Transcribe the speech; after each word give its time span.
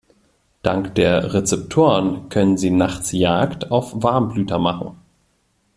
Dank 0.63 0.95
der 0.95 1.31
Rezeptoren 1.35 2.29
können 2.29 2.57
sie 2.57 2.71
nachts 2.71 3.11
Jagd 3.11 3.69
auf 3.69 4.01
Warmblüter 4.01 4.57
machen. 4.57 4.97